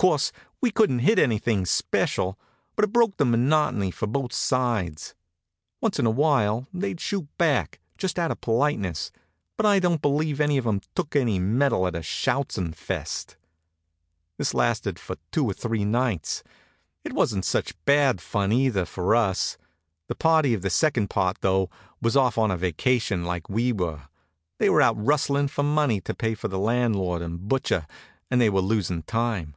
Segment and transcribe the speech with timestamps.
[0.00, 2.38] 'Course, we couldn't hit anything special,
[2.74, 5.14] but it broke the monotony for both sides.
[5.82, 9.12] Once in a while they'd shoot back, just out of politeness,
[9.58, 13.36] but I don't believe any of 'em ever took any medal at a schuetzenfest.
[14.38, 16.42] This lasted for two or three nights.
[17.04, 19.58] It wasn't such bad fun, either, for us.
[20.08, 21.68] The party of the second part, though,
[22.00, 24.04] wasn't off on a vacation, like we were.
[24.56, 27.86] They were out rustling for money to pay the landlord and the butcher,
[28.30, 29.56] and they were losing time.